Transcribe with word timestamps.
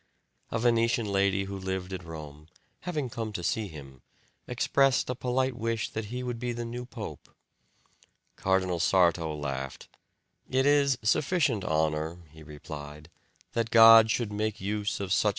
A 0.49 0.57
Venetian 0.57 1.11
lady 1.11 1.43
who 1.43 1.55
lived 1.55 1.93
at 1.93 2.03
Rome, 2.03 2.47
having 2.79 3.07
come 3.07 3.31
to 3.33 3.43
see 3.43 3.67
him, 3.67 4.01
expressed 4.47 5.11
a 5.11 5.15
polite 5.15 5.55
wish 5.55 5.89
that 5.91 6.05
he 6.05 6.23
would 6.23 6.39
be 6.39 6.53
the 6.53 6.65
new 6.65 6.87
pope. 6.87 7.29
Cardinal 8.35 8.79
Sarto 8.79 9.35
laughed. 9.35 9.89
"It 10.49 10.65
is 10.65 10.97
sufficient 11.03 11.63
honour," 11.63 12.23
he 12.31 12.41
replied, 12.41 13.11
"that 13.53 13.69
God 13.69 14.09
should 14.09 14.33
make 14.33 14.59
use 14.59 14.93
of 14.93 14.95
such 14.95 14.95
as 14.95 14.95
I 14.95 14.97
to 14.97 15.03
elect 15.03 15.11
the 15.11 15.27
pope." 15.27 15.29